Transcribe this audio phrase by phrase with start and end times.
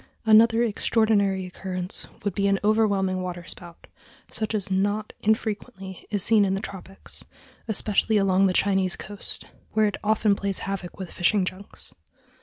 [0.25, 3.85] Another extraordinary occurrence would be an overwhelming waterspout,
[4.31, 7.23] such as not infrequently is seen in the tropics,
[7.67, 11.93] especially along the Chinese coast, where it often plays havoc with fishing junks.